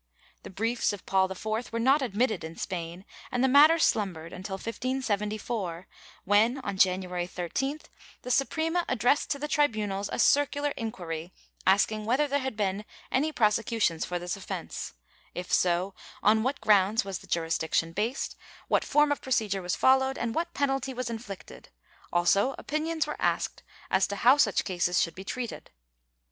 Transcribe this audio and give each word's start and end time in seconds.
The 0.41 0.49
briefs 0.49 0.93
of 0.93 1.05
Paul 1.05 1.31
IV 1.31 1.71
were 1.71 1.77
not 1.79 2.01
admitted 2.01 2.43
in 2.43 2.55
Spain, 2.55 3.05
and 3.31 3.43
the 3.43 3.47
matter 3.47 3.77
slumbered 3.77 4.33
until 4.33 4.55
1574 4.55 5.87
when, 6.23 6.57
on 6.61 6.77
January 6.77 7.27
13th, 7.27 7.83
the 8.23 8.31
Suprema 8.31 8.83
addressed 8.89 9.29
to 9.29 9.37
the 9.37 9.47
tribunals 9.47 10.09
a 10.11 10.17
circular 10.17 10.71
inquiry, 10.75 11.31
asking 11.67 12.05
whether 12.05 12.27
there 12.27 12.39
had 12.39 12.57
been 12.57 12.83
any 13.11 13.31
prosecutions 13.31 14.03
for 14.03 14.17
this 14.17 14.35
offence; 14.35 14.95
if 15.35 15.53
so, 15.53 15.93
on 16.23 16.41
what 16.41 16.61
grounds 16.61 17.05
was 17.05 17.19
the 17.19 17.27
jurisdiction 17.27 17.93
based, 17.93 18.35
what 18.69 18.83
form 18.83 19.11
of 19.11 19.21
procedure 19.21 19.61
was 19.61 19.75
followed, 19.75 20.17
and 20.17 20.33
what 20.33 20.55
penalty 20.55 20.95
was 20.95 21.11
inflicted; 21.11 21.69
also 22.11 22.55
opinions 22.57 23.05
were 23.05 23.21
asked 23.21 23.61
as 23.91 24.07
to 24.07 24.15
how 24.15 24.35
such 24.35 24.63
cases 24.63 24.99
should 24.99 25.13
be 25.13 25.23
treated. 25.23 25.69